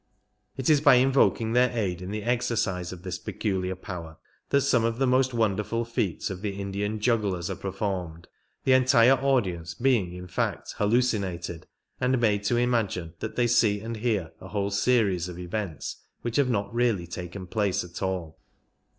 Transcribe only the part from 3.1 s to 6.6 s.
peculiar power that some of the most wonderful feats of the